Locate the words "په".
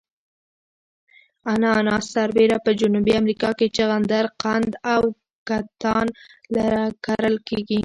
2.65-2.71